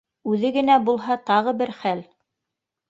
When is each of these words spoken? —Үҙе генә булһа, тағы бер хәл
—Үҙе 0.31 0.49
генә 0.55 0.77
булһа, 0.89 1.19
тағы 1.29 1.57
бер 1.61 1.77
хәл 1.85 2.05